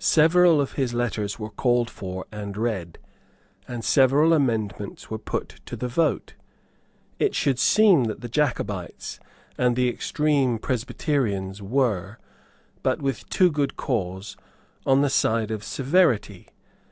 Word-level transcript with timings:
Several 0.00 0.60
of 0.60 0.72
his 0.72 0.92
letters 0.92 1.38
were 1.38 1.48
called 1.48 1.88
for 1.88 2.26
and 2.32 2.56
read; 2.56 2.98
and 3.68 3.84
several 3.84 4.32
amendments 4.32 5.08
were 5.08 5.18
put 5.20 5.60
to 5.66 5.76
the 5.76 5.86
vote. 5.86 6.34
It 7.20 7.36
should 7.36 7.60
seem 7.60 8.06
that 8.06 8.22
the 8.22 8.28
Jacobites 8.28 9.20
and 9.56 9.76
the 9.76 9.88
extreme 9.88 10.58
Presbyterians 10.58 11.62
were, 11.62 12.18
with 12.82 12.82
but 13.22 13.30
too 13.30 13.52
good 13.52 13.76
cause, 13.76 14.36
on 14.84 15.00
the 15.02 15.08
side 15.08 15.52
of 15.52 15.62
severity. 15.62 16.48